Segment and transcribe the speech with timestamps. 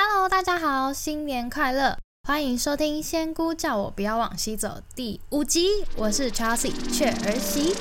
[0.00, 1.98] Hello，大家好，新年快乐！
[2.22, 7.74] 欢迎收听《仙姑叫我不要往西走》第五集，我是 Chelsea 雀儿媳。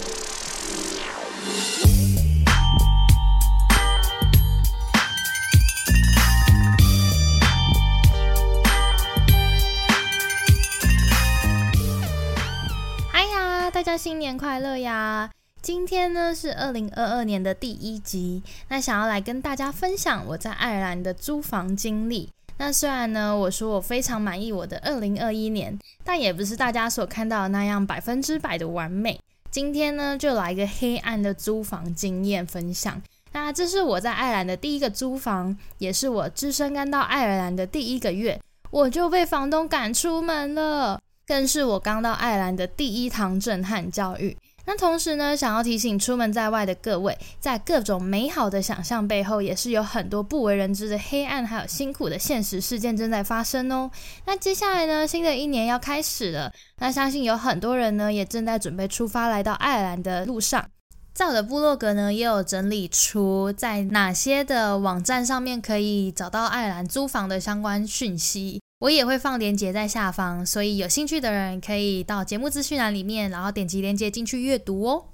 [13.11, 15.29] 嗨呀，大家新年快乐呀！
[15.67, 22.29] 今天呢是二零二二年的第一集，那想要来跟大家分享我在爱尔兰的租房经历。
[22.57, 29.19] 那虽然呢，我说我非常满意我的二零二一年，但也不是大家所看到的那样百分之百的完美。
[29.51, 33.01] 今天呢，就来一个黑暗的租房经验分享。
[33.33, 38.39] 那这是我在爱尔兰的第一个租房，也是我只身刚到爱尔兰的第一个月，
[38.71, 44.37] 我就被房东赶出门了，更是我刚到爱尔兰的第一堂震撼教育。
[44.69, 53.89] 那同时呢，想要提醒出门在外的各位，在各种美好的想象背后，也是有很多不为人知的黑暗，还有辛苦的现实事件正在发生哦。
[54.25, 60.69] 那接下来呢，新的一年要开始了，那相信有很多人呢，也正在准备出发来到爱尔兰的路上。
[61.13, 68.61] 在我的部落格呢，也有整理出在哪些的网站上面可以找到爱尔兰租房的相关讯息。
[68.79, 75.05] 我也会放链接在下方，所以有兴趣的人可以到节目资讯栏里面，然后点击链接进去阅读哦。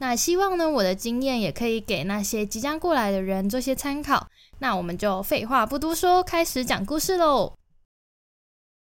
[0.00, 4.28] 那希望呢，我的经验也可以给那些即将过来的人做些参考。
[4.58, 7.54] 那我们就废话不多说，开始讲故事喽。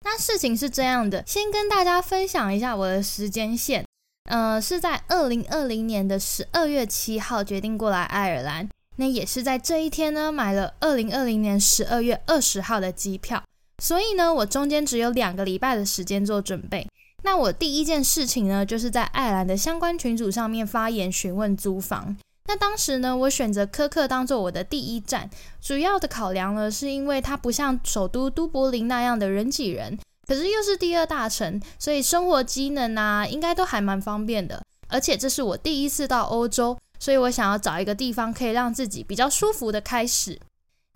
[0.03, 3.86] 那事情是这样的，先跟大家分享一下我的时间线。
[4.28, 13.44] 呃，是在二零二零年的十二月七号决定过来爱尔兰，那也是在这一天呢，买了二零二零年十二月二十号的机票。
[13.81, 16.88] 所以呢，我中间只有两个礼拜的时间做准备。
[17.23, 22.16] 那我第一件事情呢，就是在爱尔兰的相关群组上面发言询问租房。
[22.45, 25.30] 那当时呢，我选择科克当做我的第一站，
[25.61, 34.64] 主要的考量呢，是因为它不像首都都柏林那样的人挤人，可是又是第二大城，所以生活机能啊，应该都还蛮方便的。
[34.87, 40.39] 而且这是我第一次到欧洲，所以我想要找一个地方可以让自己比较舒服的开始。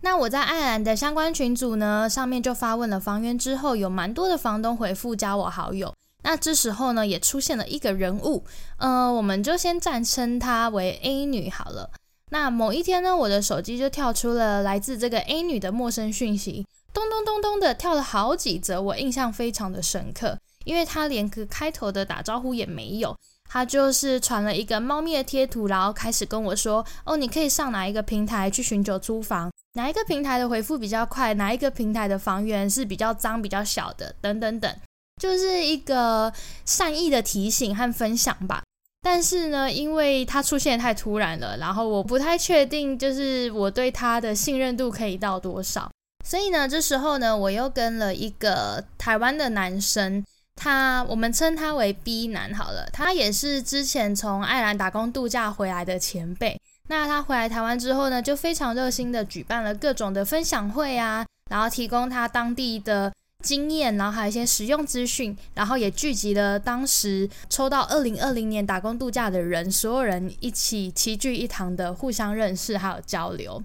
[0.03, 5.93] 那我在爱尔兰的相关群组呢，上面就发问了房源之后，有蛮多的房东回复加我好友。
[6.23, 8.43] 那这时候呢，也出现了一个人物，
[8.77, 11.89] 呃，我们就先暂称她为 A 女好了。
[12.29, 23.15] 那某一天呢，我的手机就跳出了来自这个 A 女的陌生讯息，咚咚咚咚的跳了好几则，我印象非常的深刻，因为她连个开头的打招呼也没有。
[23.53, 29.51] 他就是传了一个猫咪的贴图，然后开始跟我说：“哦，你可以上哪一个平台去寻求租房？
[29.73, 31.33] 哪一个平台的回复比较快？
[31.33, 34.15] 哪一个平台的房源是比较脏、比较小的？
[34.21, 34.73] 等等等，
[35.21, 36.31] 就是一个
[36.65, 38.63] 善意的提醒和分享吧。
[39.01, 45.91] 但是呢，因为他出现太突然了，然后我不太确定，就是我对他的信任度可以到多少。
[46.25, 50.23] 所以呢，这时候呢，我又跟了一个台湾的男生。
[50.63, 52.87] 他，我们称他为 B 男好了。
[52.93, 56.55] 他也是之前从爱尔兰打工度假回来的前辈。
[56.87, 63.11] 那他回来台湾之后呢，就非常热心的举办了各种的分享会啊，然后提供他当地的
[63.41, 73.63] 经验，然后还有一些实用资讯，然后也聚集了当时抽到二零二零年打工度假的人，所有人一起齐聚一堂的互相认识还有交流。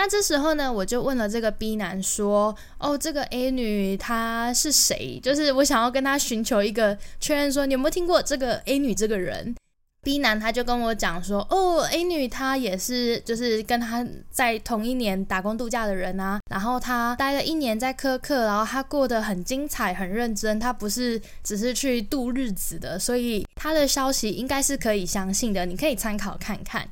[0.00, 5.18] 那这时候呢，我就问了这个 B 男说：“哦，这个 A 女她是谁？
[5.20, 9.56] 就是我想要跟她寻求一个确认，说你有没有听过这个 A 女这个人
[10.04, 16.38] ？”B 男他就跟我讲说：“哦，A 女她也是，就是跟他在同一年打工度假的人啊。
[16.48, 26.88] 然后她待了一年在科克，然后她过得很精彩、很认真，她不是只是去度日子的，所以她的消息应该是可以相信的，你可以参考看看。”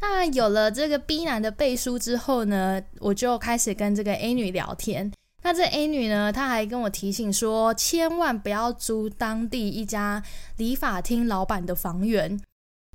[0.00, 5.12] 那有了这个 B 男的背书之后呢，我就开始跟这个 A 女聊天。
[5.42, 10.22] 那这 A 女呢，她还跟我提醒说，千万不要租当地一家
[10.56, 12.38] 理发厅老板的房源，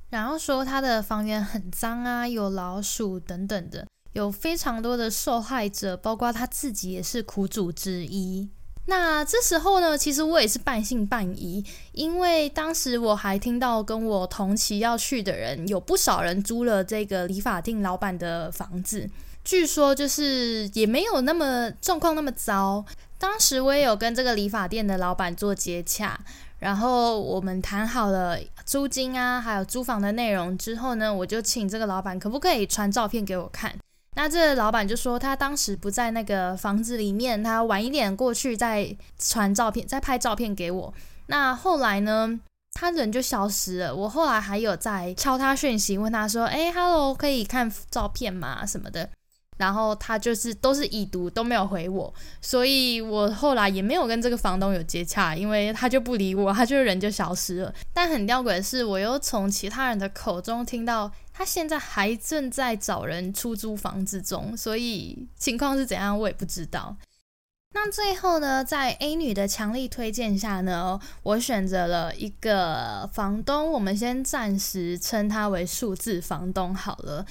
[0.09, 8.49] 然后说他的房源很脏啊，有老鼠等等的，有非常多的受害者，包括他自己也是苦主之一。
[8.87, 19.09] 那这时候呢，其实我也是半信半疑，因为当时我还听到跟我同期要去的人，有不少人租了这个理发店老板的房子，
[19.43, 22.85] 据说就是也没有那么状况那么糟。
[23.17, 26.19] 当时我也有跟这个理发店的老板做接洽，
[26.59, 33.73] 然后我们谈好了租金啊，还有租房的内容之后呢，我就请这个老板可不可以传照片给我看。
[34.15, 40.93] 那这老板就说他当时不在那个房子里面，他晚一点过去再传照片、再拍照片给我。
[41.27, 42.39] 那后来呢，
[42.73, 43.95] 他人就消失了。
[43.95, 48.65] 我后来还有在敲他讯息，问他说：“哎，Hello，可以看照片吗？
[48.65, 49.09] 什么的。”
[49.57, 57.73] 然后他就是都是已读都没有回我，所以我后来也没有跟这个房东有接洽，因为他就不理我，他就人就消失了。
[57.93, 66.95] 但很吊诡的是，我又从其他人的口中听到他现在还正在找人出租房子中，所以情况是怎样我也不知道。
[67.73, 77.25] 那最后呢，在 A 女的强力推荐下呢，我选择了一个房东，我们先暂时称他为数字房东好了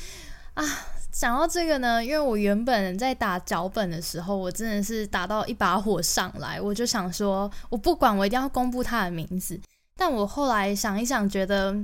[0.52, 0.64] 啊。
[1.10, 9.58] 讲到这个呢，因为我原本在打脚本的时候，我真的是打到一把火上来，我就想说，我不管，我一定要公布他的名字。
[9.96, 11.74] 但我后来想一想，觉得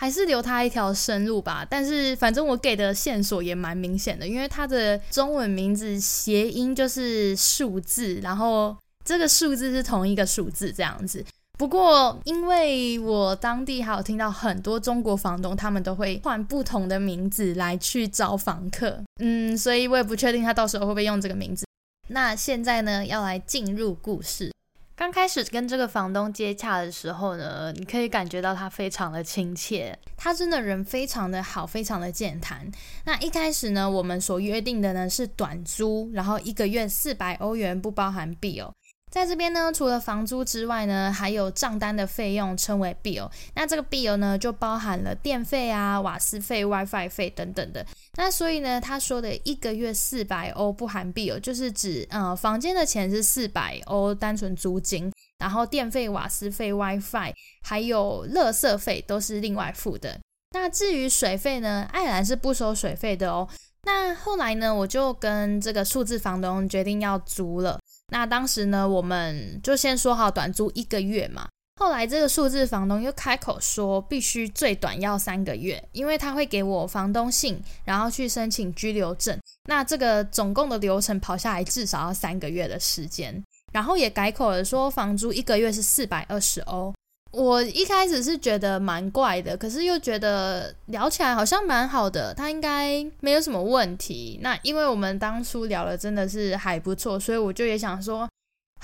[0.00, 1.66] 还是留他一条生路吧。
[1.68, 11.24] 但是反正我给的线索也蛮明显的，因为他的中文名字谐音就是数字，然后这个数字是同一个数字这样子。
[11.56, 21.64] 不过，因为我当地还有听到很多中国房东，他们都会换不同的名字来去招房客，嗯，所以我也不确定他到时候会不会用这个名字。
[22.08, 24.50] 那现在呢，要来进入故事。
[24.96, 32.70] 刚开始跟这个房东接洽的时候呢，你可以感觉到他非常的亲切，他真的人非常的好，非常的健谈。
[33.04, 38.72] 那一开始呢，我们所约定的呢是短租，然后一个月四百欧元，不包含币哦。
[39.14, 43.30] 在这边呢，除了房租之外呢，还有账单的费用，称为 bill。
[43.54, 47.86] 那这个 bill 呢，就包含了电费啊、瓦斯费、WiFi 费等等的。
[48.16, 57.32] 那所以呢，他说的一个月四百欧不含 bill，就是指呃房间的钱是四百欧，单纯租金，然后电费、瓦斯费、WiFi
[57.62, 60.18] 还有垃圾费都是另外付的。
[60.50, 63.48] 那至于水费呢，爱尔兰是不收水费的哦。
[63.84, 67.78] 那后来呢，我就跟这个数字房东决定要租了。
[68.08, 71.48] 那当时呢，我们就先说好短租一个月嘛。
[71.80, 79.36] 后来这个数字房东又开口说，必须最短要三个月，因为他会给我房东信，然后去申请居留证。
[79.68, 83.42] 那这个总共的流程跑下来至少要三个月的时间。
[83.72, 86.94] 然后也改口了，说房租一个月是四百二十欧。
[87.34, 94.38] 我一开始是觉得蛮怪的，可是又觉得聊起来好像蛮好的，他应该没有什么问题。
[94.42, 98.28] 那因为我们当初聊的真的是还不错，所以我就也想说。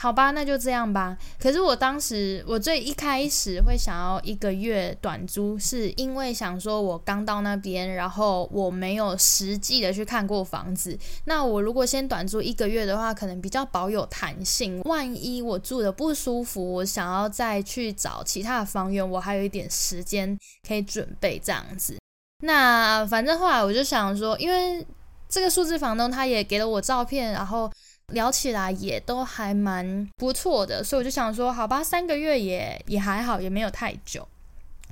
[0.01, 1.15] 好吧，那就这样吧。
[1.39, 10.99] 可是我当时，我最一开始会想要一个月短租，是因为想说我刚到那边，然后我没有实际的去看过房子。
[11.27, 14.81] 那我如果先短租一个月的话，可能比较保有弹性。
[14.87, 20.35] 万一我住的不舒服，我想要再去找其他的房源，我还有一点时间
[20.67, 21.99] 可以准备这样子。
[22.43, 24.83] 那反正后来我就想说，因为
[25.29, 27.71] 这个数字房东他也给了我照片，然后。
[28.11, 34.27] 聊起来也都还蛮不错的，所以我就想说，好吧，三个月也也还好，也没有太久，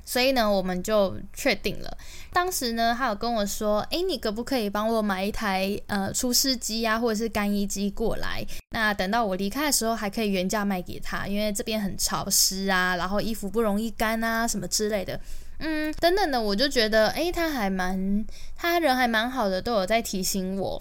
[0.04, 1.96] 所以呢，我们就确定了。
[2.32, 8.46] 当时呢，他有跟我说，诶，你可不可以帮我买一台呃除湿机啊，或者是干衣机过来？
[8.70, 15.18] 那等到我离开的时候，还可以原价卖给他，因为这边很潮湿啊，然后衣服不容易干啊，什么之类的，
[15.58, 18.24] 嗯，等等的，我就觉得，诶，他还蛮，
[18.54, 20.80] 他人还蛮好的，都有在提醒我。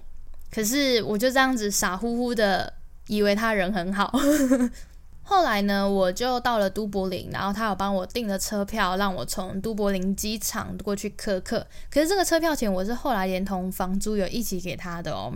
[0.58, 2.74] 可是我就这样子傻乎乎的
[3.06, 4.12] 以为他人很好，
[5.22, 11.68] 后来呢，我就到了都柏林，然后他有帮我订了车票，让我从都柏林机场过去科克。
[11.92, 15.32] 可是这个车票钱我是后来连同房租有一起给他的哦。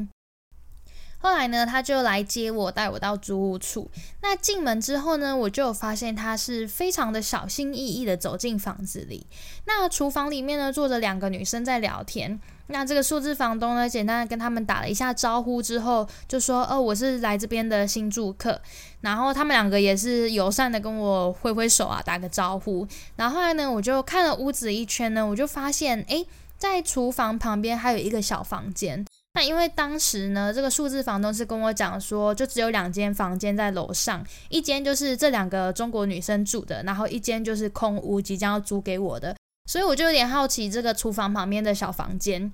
[1.20, 3.92] 后来呢，他就来接我，带我到租屋处。
[4.24, 9.28] 那进门之后呢，我就发现他是非常的小心翼翼的走进房子里。
[9.66, 12.40] 那厨房里面呢，坐着两个女生在聊天。
[12.72, 18.60] 那这个数字房东呢，简单的跟他们打了一下招呼之后，就说：“哦，我是来这边的新住客。”
[19.02, 22.88] 然后他们两个也是友善的跟我挥挥手啊，打个招呼。
[23.16, 26.26] 然后后来呢，我就看了屋子一圈呢，我就发现，诶，
[26.58, 29.06] 在厨房旁边还有一个小房间。
[29.34, 39.36] 那因为当时呢，这个数字房东是跟我讲说，就只有两间房间在楼上，一间就是这两个中国女生住的，然后一间就是空屋，即将要租给我的。
[39.66, 42.52] 所以我就有点好奇这个厨房旁边的小房间。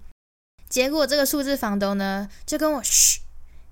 [0.69, 3.21] 结果这个数字房东呢，就跟我嘘，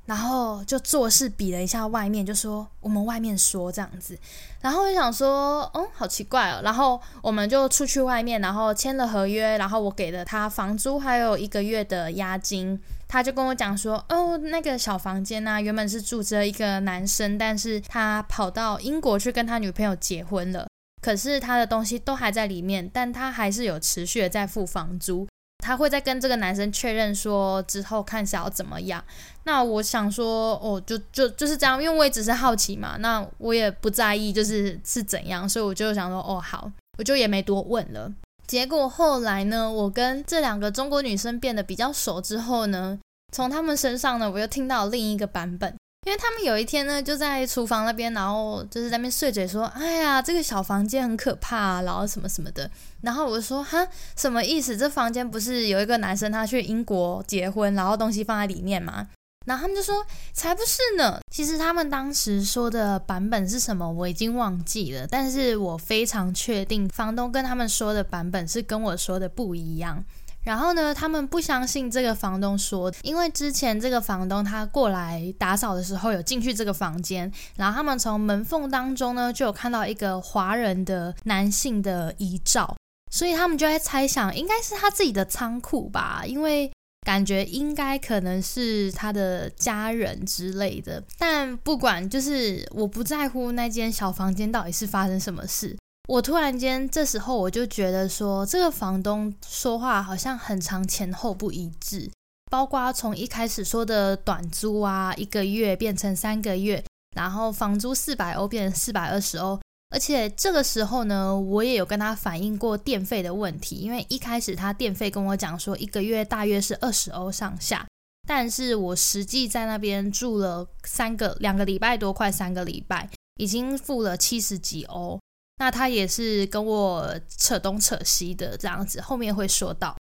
[0.06, 4.18] 然后就做事比了一下外面，就说我们外面说这样子。
[4.62, 6.62] 然后我就想说，哦，好奇怪哦。
[6.64, 12.82] 然后我们就出去外面，然后签了合约，然后我给了他房租还有一个月的押金。
[13.08, 20.66] 他就跟我讲说，哦，那个小房间呢，原本是住着一个男生，但是他跑到英国去跟他女朋友结婚了。
[21.06, 25.28] 可是他的东西都还在里面，但他还是有持续的在付房租。
[25.64, 29.04] 他会再跟这个男生确认说之后看是要怎么样。
[29.44, 32.98] 那我想说，哦，就就就是这样，因为我也只是好奇嘛。
[32.98, 38.12] 那我也不在意就是是怎样，所以我就想说，哦，好，我就也没多问了。
[38.48, 42.98] 结果后来呢，我跟这两个中国女生变得比较熟之后呢。
[43.32, 45.76] 从他们身上呢，我又听到另一个版本。
[46.06, 52.70] 因为他们有一天呢，就在厨房那边，然后就是在那边碎嘴说：“哎呀，这个小房间很可怕，然后什么什么的。”
[53.02, 54.78] 然后我说：“哈，什么意思？
[54.78, 59.08] 这房间不是有一个男生他去英国结婚，然后东西放在里面吗？”
[59.48, 61.20] 然后他们就说：“才不是呢！
[61.32, 65.08] 其实他们当时说的版本是什么，我已经忘记了。
[65.08, 70.06] 但是我非常确定，房东跟他们说的版本是跟我说的不一样。”
[70.46, 82.78] 然后呢，他们不相信这个房东说，因为之前这个房东他过来打扫的时候有进去这个房间，然后他们从门缝当中呢就有看到一个华人的男性的遗照，
[83.12, 86.72] 所以他们就在猜想应该是他自己的仓库吧，因为
[87.02, 91.04] 感觉应该可能是他的家人之类的。
[91.18, 95.76] 但不管，就是我不在乎那间小房间到底是发生什么事。
[96.08, 102.12] 我突然间，这时候我就觉得说，这个房东说话好像很长前后不一致，
[102.52, 106.84] 包括从一开始说的短租啊，一个月变成三个月，
[107.16, 109.60] 然后房租四百欧变成四百二十欧，
[109.90, 117.84] 而且这个时候呢，我也有跟他反映过电费的问题，因为一开始他电费跟我讲说一个月大约是二十欧上下，
[118.28, 125.20] 但是我实际在那边住了三个两个礼拜多，快三个礼拜，已经付了七十几欧。
[125.58, 129.96] 那他也是跟我扯东扯西的这样子，后面会说到。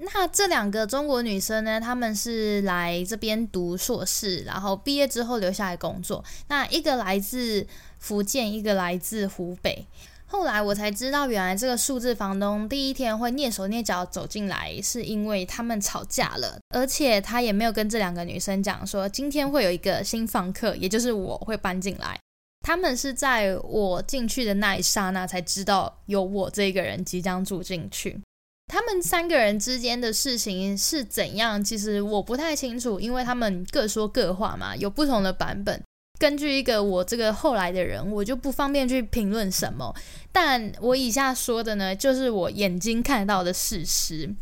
[0.00, 6.24] 那这两个中国女生呢，她们是来这边读硕士，然后毕业之后留下来工作。
[6.46, 7.66] 那一个来自
[7.98, 9.84] 福建，一个来自湖北。
[10.26, 22.16] 后来我才知道，原来这个数字房东第一天会蹑手蹑脚走进来，是因为他们吵架了，而且他也没有跟这两个女生讲说，今天会有一个新房客，也就是我会搬进来。
[22.60, 28.20] 他们是在我进去的那一刹那才知道有我这个人即将住进去。
[28.66, 35.82] 他们三个人之间的事情是怎样，其实我不太清楚，因为他们各说各话嘛，有不同的版本。
[36.18, 39.94] 根据一个我这个后来的人，我就不方便去评论什么。
[40.30, 44.34] 但我以下说的呢，就是我眼睛看到的事实。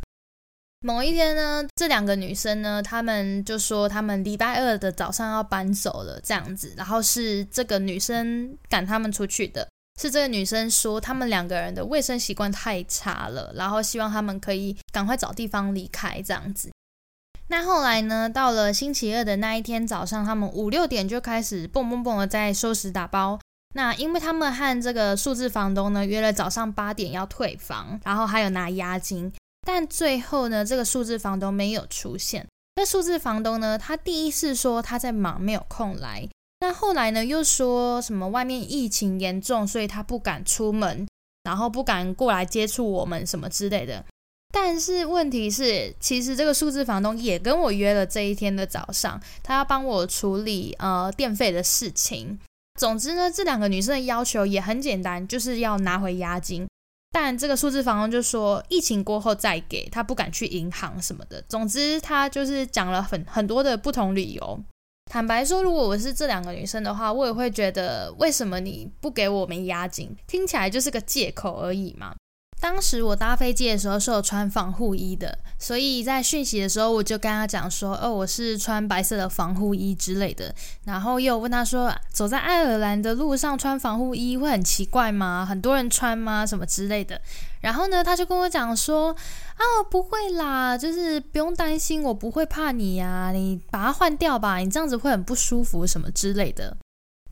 [0.81, 6.73] 某一天呢，这两个女生呢，她们就说她们礼拜二的早上要搬走了，这样子。
[6.77, 9.69] 然后是这个女生赶他们出去的，
[10.01, 16.71] 是这个女生说他们两个人的卫生习惯太差了，然后希望他们可以赶快找地方离开，这样子。
[17.49, 23.39] 那后来呢，到了星期二的那一天早上，他们五六点就开始蹦蹦蹦的在收拾打包。
[23.75, 29.33] 那因为他们和这个数字房东呢约了早上八点要退房，然后还有拿押金。
[29.67, 32.47] 但最后呢，这个数字房东没有出现。
[32.77, 36.29] 那数字房东呢，他第一次说他在忙，没有空来。
[36.61, 41.05] 那后来呢，又说什么外面疫情严重，所以他不敢出门，
[41.43, 44.05] 然后不敢过来接触我们什么之类的。
[44.53, 52.39] 但是问题是，其实这个数字房东也跟我约了这一天的早上，他要帮我处理呃电费的事情。
[52.79, 56.67] 总之呢，这两个女生的要求也很简单，就是要拿回押金。
[57.19, 61.43] 但这个数字房东就说疫情过后再给他不敢去银行什么的。
[61.49, 64.63] 总之，他就是讲了很很多的不同理由。
[65.11, 70.15] 坦白说，如果我是这两个女生的话，我也会觉得为什么你不给我们押金？
[70.27, 72.15] 听起来就是个借口而已嘛。
[72.59, 80.53] 当时我搭飞机的时候是有穿防护衣的，所以在讯息的时候我就跟他讲说，哦，我是穿白色的防护衣之类的。
[80.85, 85.47] 然后又问他说，走在爱尔兰的路上穿防护衣会很奇怪吗？
[85.49, 86.47] 很多人穿吗？
[86.47, 87.21] 什么之类的。
[87.61, 89.15] 然后呢，他就跟我讲说，
[89.55, 96.77] 啊，不会啦，就是不用担心，我不会怕你呀，你把它换掉吧，你这样子会很不舒服什么之类的。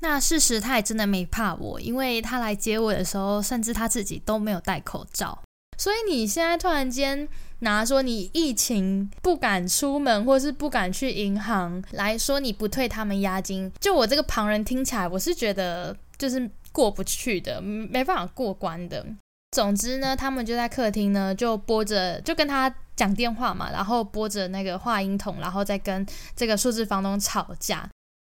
[0.06, 5.38] 那事实他也真的没怕我，因为他来接我的时候，甚至他自己都没有戴口罩。
[5.78, 7.26] 所以你现在突然间
[7.60, 19.04] 拿说你疫情不敢出门，或是不敢去银行来说你不退他们押金，就我这个旁人听起来，我是觉得就是过不去的，没办法过关的。
[19.52, 26.06] 总之呢，他们就在客厅呢，就播着，就跟他讲电话嘛，然后播着那个话音筒，然后再跟
[26.36, 27.88] 这个数字房东吵架。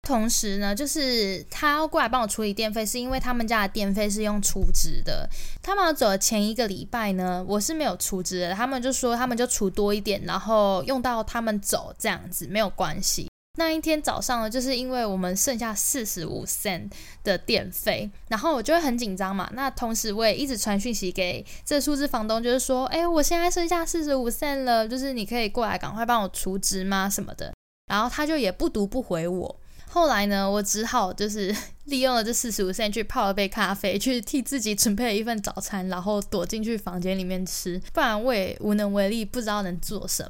[0.07, 5.29] 同时呢，就是他要过来帮我处理电费，是因为他们家的电费是用储值的。
[5.61, 8.53] 他们要走的前一个礼拜呢，我是没有储值的。
[8.53, 13.29] 他们就说他们就储多一点，然后用到他们走这样子没有关系。
[13.59, 16.89] 那一天早上呢，就是因为我们剩下四十五 cent
[17.23, 19.49] 的电费，然后我就会很紧张嘛。
[19.53, 27.09] 那同时我也一直传讯息给这数字房东，就是说，哎，我现在剩下四十五 cent 了，就是你可以过来赶快帮我储值吗？
[27.09, 27.51] 什么的。
[27.87, 29.59] 然后他就也不读不回我。
[29.97, 31.53] 后来呢，我只好就是
[31.85, 40.29] 利用了这四十五线去泡了杯咖啡，去替自己准备了一份早餐，然后躲进去房间里面吃，不然我也无能为力，不知道能做什么。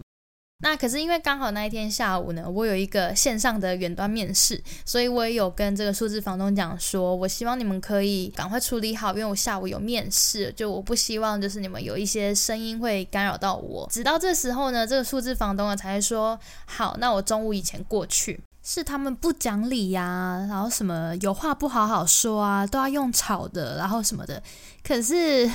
[0.63, 13.86] 那可是因为刚好那一天下午呢，我有一个线上的远端面试，所以我也有跟这个数字房东讲说，我希望你们可以赶快处理好，因为我下午有面试，就我不希望就是你们有一些声音会干扰到我。
[13.91, 18.39] 直到这时候呢，这个数字房东呢才说，好，那我中午以前过去。
[18.69, 24.43] 是他们不讲理呀，然后什么有话不好好说啊，都要用吵的，然后什么的。
[24.83, 25.50] 可是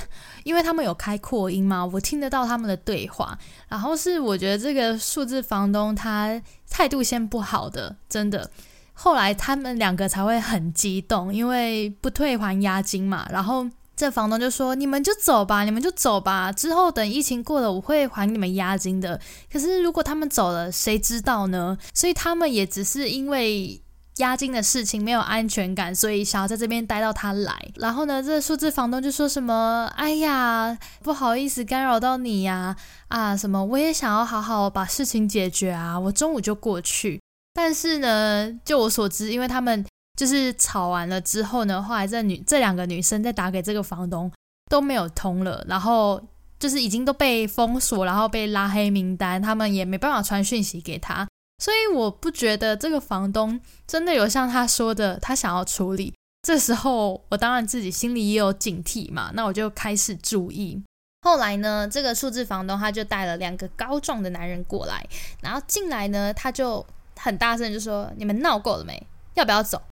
[0.44, 3.38] 因为他们有开扩音嘛，我听得到他们的对话。
[3.68, 6.40] 然后是我觉得这个数字房东他
[6.70, 8.50] 态度先不好的，真的。
[8.94, 13.68] 后来他们两个才会很激动，因为不退还押金嘛，然后。
[13.94, 16.50] 这房东就说：“你们就走吧，你们就走吧。
[16.50, 19.20] 之后等疫情过了，我会还你们押金的。
[19.52, 21.76] 可是如果他们走了，谁知道呢？
[21.94, 23.80] 所以他们也只是因为
[24.16, 27.54] 押金的事情没有安全感，所以想要在这边待到他来。
[27.76, 32.74] 然后呢，这数字房东就说什么：‘哎呀，不好意思干扰到你呀，
[33.08, 33.62] 啊什么？
[33.62, 37.20] 我也想要好好把事情解决啊，我中午就过去。
[37.54, 39.84] 但是呢，就我所知，因为他们……
[40.22, 44.30] 就是吵完了之后呢，后来这女这两个女生再打给这个房东
[44.70, 46.22] 都没有通了，然后
[46.60, 51.26] 就是已经都被封锁，然后被拉黑名单，他们也没办法传讯息给他，
[51.58, 56.14] 所以我不觉得这个房东真的有像他说的，他想要处理。
[56.46, 60.80] 这时候我当然自己心里也有警惕嘛，那我就开始注意。
[61.22, 65.04] 后来呢，这个数字房东他就带了两个高壮的男人过来，
[65.40, 66.86] 然后进来呢，他就
[67.16, 69.04] 很大声就说：“你们闹够了没？
[69.34, 69.82] 要不要走？”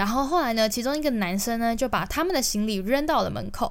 [0.00, 3.70] 然后后来呢，其中一个男生呢就把他们的行李扔到了门口。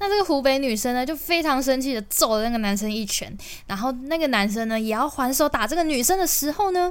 [0.00, 3.36] 那这个湖北女生呢就非常生气的揍了那个男生一拳。
[3.66, 6.90] 然后那个男生呢也要还手打这个女生的时候呢，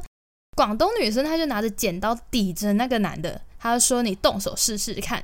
[0.55, 5.23] 广东女生她就拿着剪刀抵着那个男的，她就说：“你动手试试看。”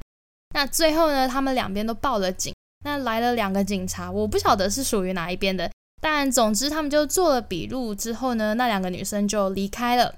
[0.55, 2.51] 那最后呢，他们两边都报了警。
[2.83, 10.15] 那来了两个警察，我不晓得是属于哪一边的，但总之他们就做了笔录之后呢，那两个女生就离开了。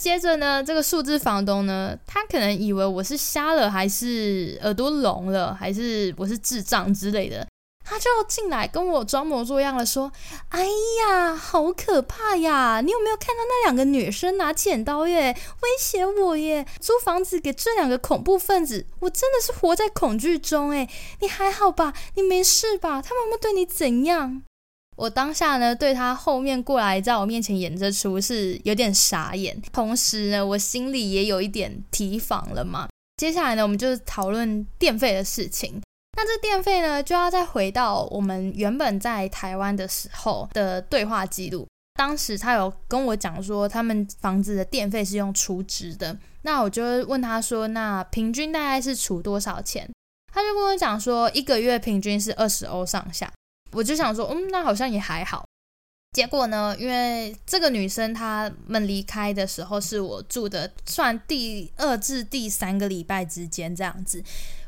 [0.00, 7.46] 接着呢，这个数字房东呢，他可能以为我是瞎了，还是耳朵聋了，还是我是智障之类的，
[7.84, 10.10] 他就进来跟我装模作样的说
[10.50, 10.66] ：“哎
[11.00, 12.80] 呀，好可怕呀！
[12.84, 16.66] 你有没有看到那两个女生拿剪刀耶，威胁我耶？
[16.80, 20.88] 租房子给这两个恐怖分子，我真的是活在恐惧中哎！
[21.20, 21.94] 你还好吧？
[22.16, 23.00] 你没事吧？
[23.00, 24.42] 他们会对你怎样？”
[24.96, 32.88] 我当下呢，对他后面过来在我面前演这出是有点傻眼，同时呢，我心里也有一点提防了嘛。
[33.16, 35.80] 接下来呢，我们就讨论电费的事情。
[36.16, 41.66] 那这电费呢，就要再回到我们原本在台湾的时候的对话记录。
[41.94, 46.16] 当时他有跟我讲说，他们房子的电费是用储值的。
[46.42, 49.88] 那我就问他说，那平均大概是储多少钱？
[50.32, 53.32] 他就跟我讲说，一个月平均是二十欧上下。
[53.74, 55.44] 我就想说，嗯，那好像也还好。
[56.12, 64.22] 结果呢，因为这个女生她们离开的时候是我住的，算第二至第三个礼拜之间这样子，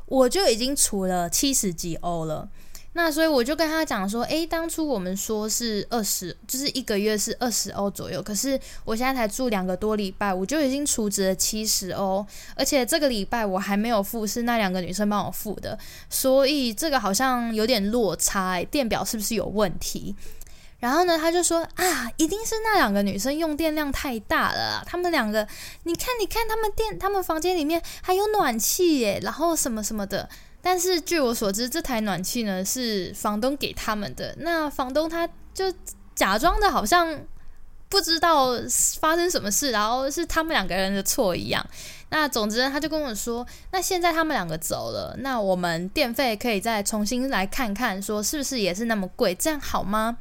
[0.07, 2.49] 我就已经储了七十几欧了。
[2.98, 15.78] 那所以我就跟他讲说，诶，当初我们说是二十，就是一个月是二十欧左右，可是我现在才住两个多礼拜，我就已经储值了七十欧，而且这个礼拜我还没有付，是那两个女生帮我付的，
[16.09, 20.16] 所以这个好像有点落差，电表是不是有问题？
[20.78, 25.46] 然后呢，他就说啊，一定是那两个女生用电量太大了，他们两个，
[25.82, 30.26] 你看，你看，他们电，他们房间里面还有暖气耶，然后什么什么的。
[30.66, 34.35] 但是据我所知，这台暖气呢是房东给他们的。
[34.40, 35.24] 那房东他
[35.55, 35.72] 就
[36.12, 37.16] 假装的好像
[37.88, 38.48] 不知道
[38.98, 41.64] 发生什么事，然后是他们两个人的错一样。
[42.09, 50.18] 那总之他就跟我说，那现在他们两个走了，那我们电费可以再重新来看看，说是不是也是那么贵，这样好吗？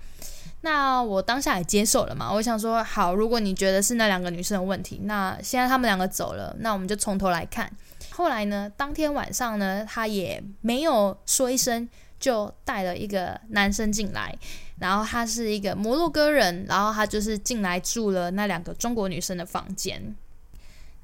[0.62, 2.32] 那我当下也接受了嘛。
[2.32, 7.68] 我想说，好，如果你觉得是那两个女生的问题，那现在他们两个走了，那我们就从头来看。
[8.16, 8.72] 后来呢？
[8.78, 14.34] 当天晚上呢，他也没有说一声，就带了一个男生进来，
[14.80, 20.16] 然后他是一个摩洛哥人，然后他就是进来住了那两个中国女生的房间。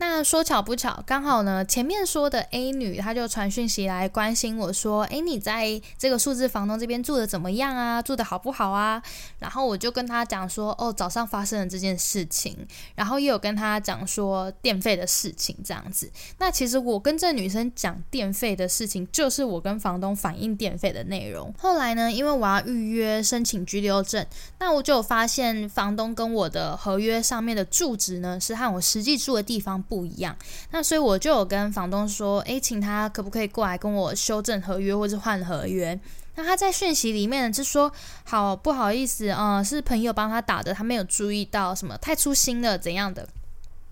[0.01, 8.01] 那说巧不巧，刚好呢，前面说的 A 女，她就传讯息来关心我说：“诶，你在这个数字房东这边住的怎么样啊？
[8.01, 8.99] 住的好不好啊？”
[9.37, 12.57] 然后我就跟她讲说：“哦，早上发生了这件事情，
[12.95, 16.09] 然后也有跟她讲说电费的事情这样子。
[16.39, 21.53] 那其实我跟这女生讲电费的事情，就是我跟房东反映电费的内容。
[21.59, 24.25] 后来呢，因为我要预约申请居留证，
[24.57, 30.33] 那我就发现房东跟我的合约上面的住址呢，是和我实际住的地方。”不一样，
[30.69, 35.99] 那所以我就有跟房东说，诶，请他可不可以过来跟我修正合约或者换合约？
[36.35, 37.91] 那他在讯息里面就说
[38.23, 43.27] ：“好不好意思，嗯，是朋友帮他打的，他没有注意到什么太粗心了怎样的。”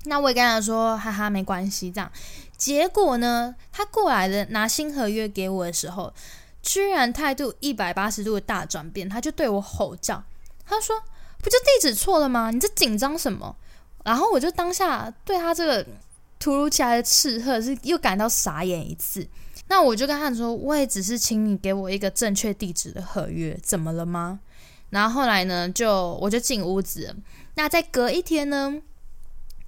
[0.08, 2.10] 那我也跟他说：“哈哈，没关系。”这样，
[2.56, 6.14] 结果呢，他过来的拿新合约给我的时候，
[6.62, 10.24] 居然态度一百八十度的大转变，他就对我吼叫
[10.66, 10.96] ：“他说，
[11.40, 12.52] 不就地址错了吗？
[12.52, 13.58] 你这紧张什么？”
[14.04, 15.86] 然后我就当下对他这个
[16.40, 19.28] 突如其来的斥喝是又感到傻眼一次。
[19.68, 24.40] 那我就跟他说：“我也只是请你给我一个正确地址的合约，怎么了吗？”
[24.90, 27.16] 然后后来呢，就我就进屋子。
[27.56, 28.82] 那在隔一天呢？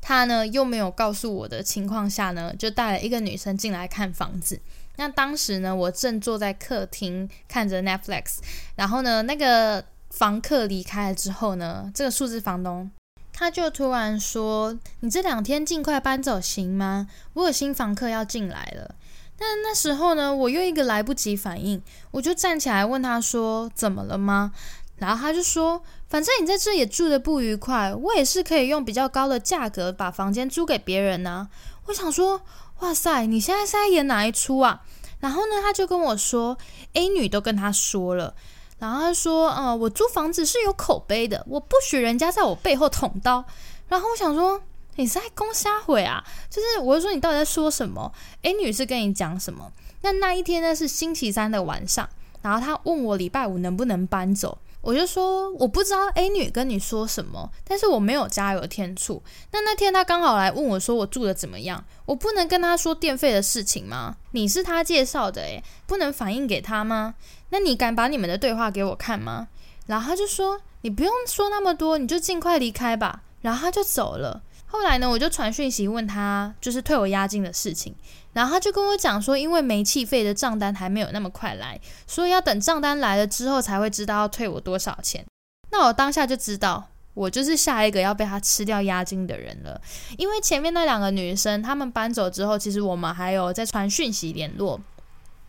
[0.03, 4.59] 他呢又没有告诉我的情况下呢，就带了一个女生进来看房子。
[4.95, 8.39] 那当时呢，我正坐在客厅看着 Netflix，
[8.75, 12.89] 然后呢，那个房客离开了之后呢，这个数字房东
[13.33, 17.07] 他就突然说：“你这两天尽快搬走行吗？
[17.33, 18.95] 我有新房客要进来了。”
[19.37, 24.51] 但那时候呢，我又一个来不及反应，我就站起来问他说：“怎么了吗？”
[24.97, 31.49] 然后他就说：“反正你在这也住的不愉快，我也是可以用比较高的价格把房间租给别人呢。”
[31.87, 32.43] 我想说
[32.81, 34.83] ：“哇塞，你现在是在演哪一出啊？”
[35.19, 36.57] 然后呢，他就跟我说
[36.93, 38.35] ：“A 女都跟他说了。”
[38.81, 43.45] 然后他说：“呃，我租房子是有口碑的，我不许人家在我背后捅刀。”
[43.87, 44.59] 然后我想说
[44.97, 49.71] ：“你是在攻瞎毁啊？”就是我就说：“你到底在说什么？”A 女士跟你讲什么？
[50.01, 52.09] 那那一天呢是星期三的晚上，
[52.41, 54.57] 然后他问我礼拜五能不能搬走。
[54.81, 59.21] 我就说我不知道 A 女跟你说什么，但是我没有加油添醋。
[59.51, 64.17] 那那天他刚好来问我说我住的怎么样，我不能跟他说电费的事情吗？
[64.31, 67.15] 你是她介绍的诶，不能反映给他吗？
[67.49, 69.47] 那你敢把你们的对话给我看吗？
[69.87, 73.23] 然后他就说你不用说那么多，你就尽快离开吧。
[73.41, 74.41] 然后他就走了。
[74.71, 77.93] 后来呢，我就传讯息问他，就是退我押金的事情。
[78.31, 85.25] 然后他就跟我讲说，因为煤气费的账单还没有那么快来，所以要等账单来了之后才会知道要退我多少钱。
[85.71, 89.81] 那我当下就知道，我就是下一个要被他吃掉押金的人了。
[90.17, 94.79] 因为前面那两个女生，她们搬走之后，其实我们还有在传讯息联络。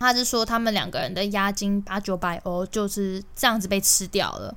[0.00, 4.56] 他是说他们两个人的押金八九百欧就是这样子被吃掉了。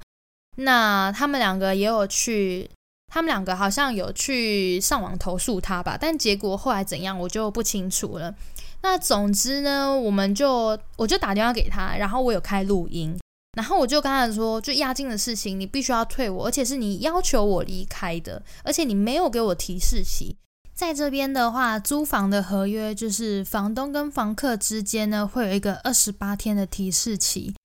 [0.55, 2.67] 那他们两个也有去。
[3.15, 8.35] 他们两个好像有去上网投诉他吧，但结果后来怎样我就不清楚了。
[8.81, 13.17] 那总之呢，我们就我就打电话给他，然后我有开录音，
[13.53, 20.35] 然后我就跟他说，就押金的事情你必须要退我，而且是你要求我离开的，而且你没有给我提示期。
[20.73, 27.55] 在这边的话，租房的合约就是房东跟房客之间呢会有一个二十八天的提示期。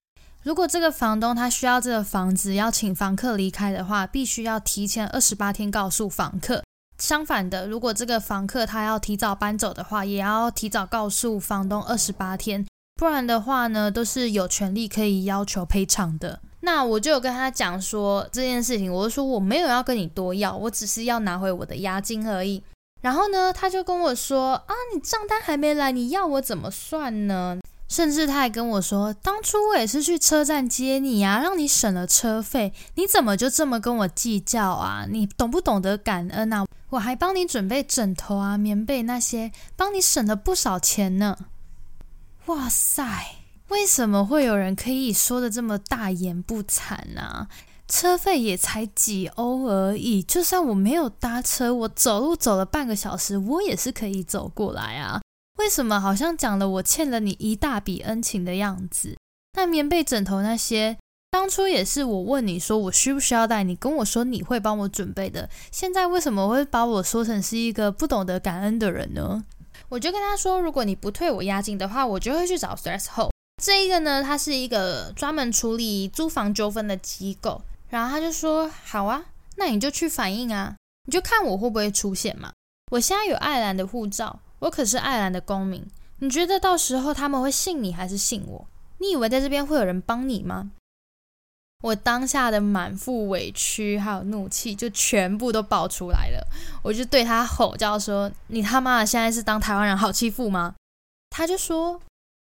[0.42, 6.62] 如果这个房东他需要这个房子，要请房客离开的话，必须要提前二十八天告诉房客。
[6.96, 16.40] 相反的，如果这个房客他要提早搬走的话，也要提早告诉房东二十八天，不然的话呢，都是有权利可以要求赔偿的。
[16.60, 22.62] 那我就有跟他讲说这件事情，我就说我没有要跟你多要，我只是要拿回我的押金而已。
[23.02, 27.58] 然后呢，他就跟我说啊，你账单还没来，你要我怎么算呢？
[27.90, 35.06] 甚至他还跟我说：“当初我也是去车站接你啊，让你省了车费，你怎么就这么跟我计较啊？
[35.10, 36.64] 你懂不懂得感恩啊？
[36.90, 41.36] 我还帮你准备枕头啊、棉被那些，帮你省了不少钱呢。”
[42.46, 43.02] 哇塞，
[43.68, 47.48] 为什么会有人可以说的这么大言不惭呢？
[47.88, 55.20] 车费也才几欧而已，就算我没有搭车，我走路走了半个小时，我也是可以走过来啊。
[55.60, 59.14] 为什么好像讲了我欠了你一大笔恩情的样子？
[59.52, 60.96] 那棉被、枕头那些，
[61.30, 65.50] 当初也是我问你说我需不需要带，你跟我说你会帮我准备的。
[65.70, 69.44] 现在为什么会把我说成是一个不懂得感恩的人呢？
[69.90, 73.30] 我就跟他说，如果你不退我押金的话，我就会去找 stress hole。
[73.62, 77.60] 这一个呢，它是一个专门处理租房纠纷的机构。
[77.90, 82.50] 然后他就说，好啊，那你就去反映啊，你就看我会不会出现嘛。
[82.92, 84.40] 我现在有爱尔兰的护照。
[84.60, 85.84] 我可是爱尔兰的公民，
[86.18, 88.66] 你觉得到时候他们会信你还是信我？
[88.98, 90.70] 你以为在这边会有人帮你吗？
[91.82, 96.46] 我当下的满腹委屈还有怒气就全部都爆出来了，
[96.82, 100.74] 我就对他吼叫说：“你他妈的现在是当台湾人好欺负吗？”
[101.30, 101.98] 他就说：“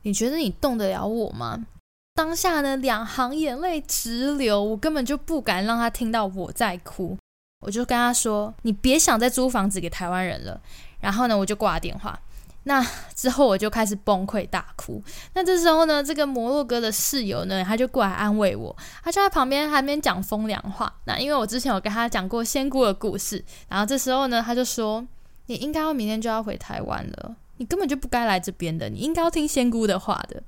[0.05, 1.67] 你觉得你动得了我吗？”
[2.15, 7.17] 当下呢，两行眼泪直流，我根本就不敢让他听到我在哭，
[7.61, 10.61] 我就跟他说：“你别想再租房子给台湾人了。”
[11.03, 12.19] 然后呢，我就挂了电话。
[12.65, 12.81] 那
[13.17, 15.03] 之后我就开始崩溃大哭。
[15.35, 20.95] 那这时候呢，这个摩洛哥的室友呢，他就过来安慰我，他就在旁边还没讲风凉话。
[21.05, 25.05] 那因为我之前有跟他讲过仙姑的故事，然后这时候呢，他就说
[25.47, 30.41] ：“你应该要明天就要回台湾了，你根本就不该来这边的，你应该要听仙姑的话的。”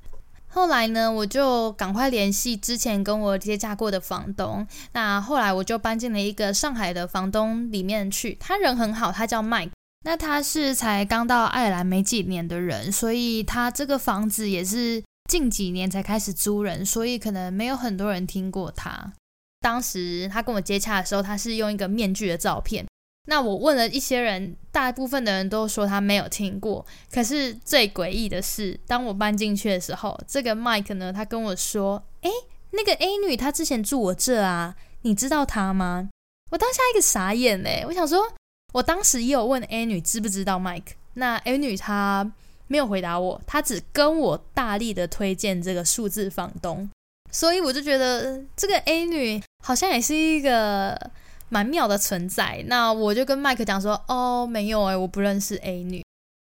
[0.47, 4.65] 后来呢，我就赶快联系之前跟我接洽过的房东。
[4.93, 9.71] 那后来我就搬进了一个上海的房东里面去，他人很好，他叫 Mike。
[10.05, 19.13] 那他是才刚到爱尔兰没几年的人，所以他这个房子也是近几年才开始租人，所以可能没有很多人听过他。
[19.61, 22.87] 当时他跟我接洽的时候，他是用一个面具的照片。
[23.27, 26.85] 那我问了一些人，大部分的人都说他没有听过。
[27.11, 32.31] 可是最诡异的是，当我搬进去的时候，这个 Mike 呢，他跟我说：“诶，
[32.73, 36.11] 那个 A 女她之前住我这啊，你知道她吗？”
[36.53, 38.31] 我当下一个傻眼嘞，我想说，
[38.75, 42.31] 我当时也有问 A 女知不知道 Mike，那 A 女她
[42.67, 46.91] 没有回答我，她只跟我大力的推荐这个数字房东，
[47.31, 51.11] 所以我就觉得这个 A 女好像也是一个。
[51.51, 56.03] 蛮妙的存在，那我就跟麦克讲说，哦，没有哎，我不认识 A 女。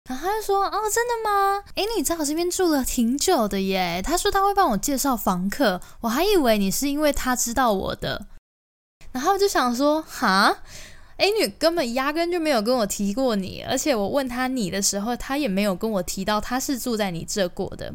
[0.09, 4.03] 然后他就说，哦，真的吗？A 女在我这边住了挺久的耶。
[4.03, 8.27] 他说他会帮我介绍房客，我还以为你是因为他知道我的。
[9.13, 10.63] 然后就想说，哈
[11.19, 17.93] ，A 女根本压根就没有跟我提过你，而且我问他你的时候，他也没有跟我提到他是住在你这过的。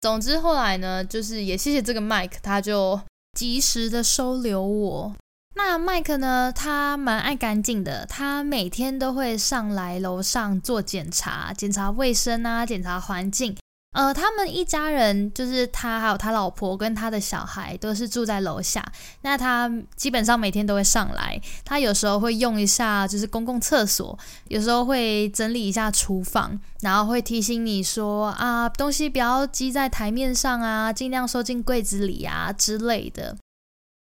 [0.00, 3.00] 总之后来呢，就是也谢谢这个麦克，他就
[3.38, 5.14] 及时的收留我。
[5.56, 6.52] 那麦克呢？
[6.54, 13.56] 他蛮爱干净的，他每天都会上来楼上做检查，检查卫生啊，检查环境。
[13.94, 18.84] 呃，他们一家人就是他还有他老婆跟他的小孩都是住在楼下。
[19.22, 33.36] 那他基本上每天都会上来，他有时候会用一下就是公共厕所，有时候会整理一下厨房，然后会提醒你说啊，东西不要积在台面上啊，尽量收进柜子里啊之类的。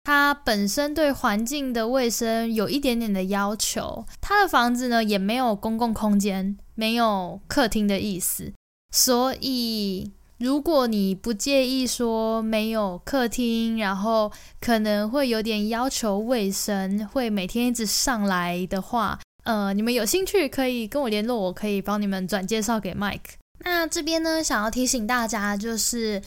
[0.03, 8.51] 他本身对环境的卫生有一点点的要求，他的房子呢也没有公共空间，没有客厅的意思，
[8.91, 23.35] 所以如果你不介意说没有客厅，然后可能会有点要求卫生，会每天一直上来的话，呃，你们有兴趣可以跟我联络，我可以帮你们转介绍给 Mike。
[23.59, 26.21] 那这边呢，想要提醒大家就是。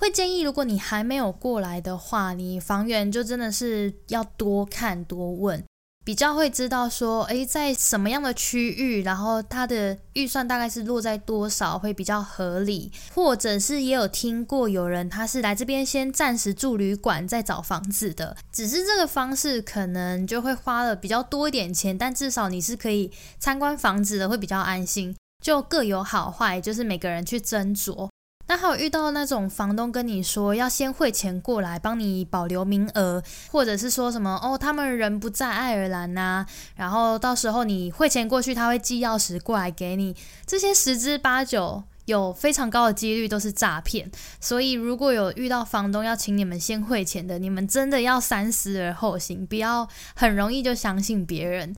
[0.00, 5.62] 会建议，如果你还没有过来的话，你房源就真的是要多看多问，
[6.10, 28.09] 比较会知道说，诶，在什么样的区域，然后它的预算大概是落在多少会比较合理，或者是也有听过有人他是来这边先暂时住旅馆再找房子的，只是这个方式可能就会花了比较多一点钱，但至少你是可以参观房子的，会比较安心，就各有好坏，就是每个人去斟酌。
[28.50, 44.10] 那还有遇到那种房东跟你说要先汇钱过来帮你保留名额，或者是说什么哦，他们人不在爱尔兰呐，然后到时候你汇钱过去，他会寄钥匙过来给你，这些十之八九有非常高的几率都是诈骗。
[44.40, 51.72] 所以如果有遇到房东要请你们先汇钱的，你们真的要三思而后行，不要很容易就相信别人。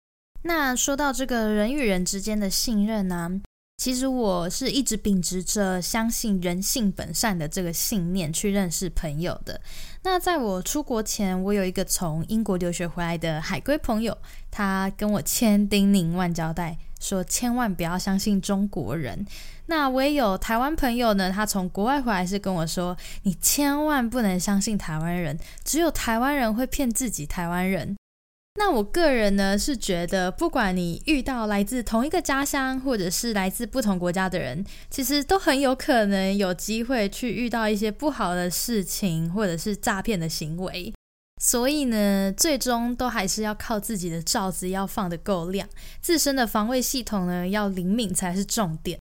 [0.44, 3.42] 那说到这个人与人之间的信任呢？
[3.82, 9.60] 其实我是一直秉持着相信人性本善的这个信念去认识朋友的。
[10.04, 14.16] 那在我出国前，我有一个从英国留学回来的海归朋友，
[14.52, 19.26] 他跟我千叮咛万交代，说千万不要相信中国人。
[19.66, 27.96] 那我也有台湾朋友呢，他从国外回来是跟我说，你千万不能相信台湾人，只有台湾人会骗自己台湾人。
[28.54, 40.92] 那我个人呢是觉得，不管你遇到来自同一个家乡，或者是来自不同国家的人，其实都很有可能有机会去遇到一些不好的事情，或者是诈骗的行为。
[41.42, 45.68] 所以呢，最终都还是要靠自己的罩子要放得够亮，
[46.00, 49.00] 自身的防卫系统呢要灵敏才是重点。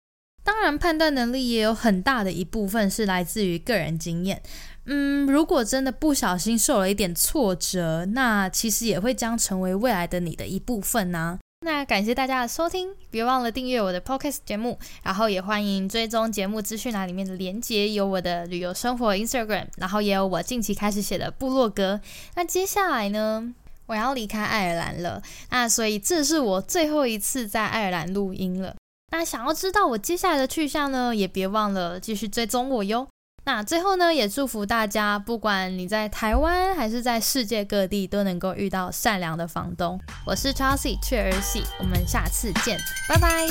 [0.47, 4.41] 当然，判断能力也有很大的一部分是来自于个人经验。
[4.85, 11.37] 嗯，如果真的不小心受了一点挫折，那其实也会将成为未来的你的一部分呢。
[11.65, 21.99] 那感谢大家的收听，别忘了订阅我的 podcast 节目，然后也欢迎追踪节目资讯栏里面的连接，有我的旅游生活 Instagram，然后也有我近期开始写的部落格。
[22.35, 23.53] 那接下来呢，
[23.87, 28.73] 我要离开爱尔兰了，那所以这是我最后一次在爱尔兰录音了。
[29.11, 33.07] 那想要知道我接下来的去向呢，也别忘了继续追踪我哟。
[33.45, 39.97] 那最后呢，也祝福大家，不管你在台湾还是在世界各地，都能够遇到善良的房东。
[40.25, 43.47] 我是 Chelsea 雀儿戏，我们下次见，拜拜。